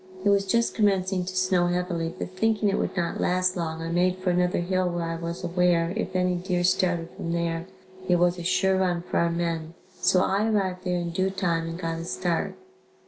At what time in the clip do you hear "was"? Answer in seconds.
0.29-0.47, 5.15-5.43, 8.15-8.39